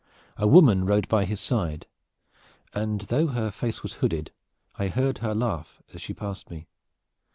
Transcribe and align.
A 0.35 0.47
woman 0.47 0.83
rode 0.87 1.07
by 1.07 1.25
his 1.25 1.39
side, 1.39 1.85
and 2.73 3.01
though 3.01 3.27
her 3.27 3.51
face 3.51 3.83
was 3.83 3.93
hooded 4.01 4.31
I 4.75 4.87
heard 4.87 5.19
her 5.19 5.35
laugh 5.35 5.79
as 5.93 6.01
she 6.01 6.15
passed 6.15 6.49
me. 6.49 6.65